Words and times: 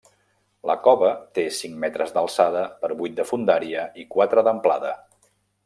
La 0.69 0.75
cova 0.87 1.09
té 1.39 1.43
cinc 1.57 1.77
metres 1.83 2.15
d’alçada 2.15 2.63
per 2.85 2.91
vuit 3.03 3.17
de 3.21 3.27
fondària 3.33 3.85
i 4.05 4.07
quatre 4.17 4.47
d’amplada. 4.49 4.97